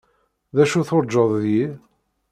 D 0.55 0.57
acu 0.63 0.81
turǧaḍ 0.87 1.31
deg-i? 1.43 1.67